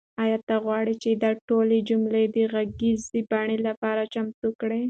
آیا 0.23 0.37
ته 0.47 0.55
غواړې 0.65 0.93
چې 1.03 1.09
دا 1.23 1.31
ټولې 1.47 1.77
جملې 1.89 2.23
د 2.35 2.37
غږیزې 2.53 3.19
بڼې 3.31 3.57
لپاره 3.67 4.01
چمتو 4.13 4.49
کړم؟ 4.59 4.79